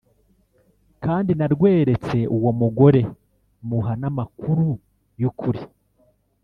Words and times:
kandi 1.03 1.31
narweretse 1.39 2.17
uwo 2.35 2.51
mugore 2.61 3.01
muha 3.67 3.93
n’amakuru 4.01 4.65
y’ukuri 5.21 5.61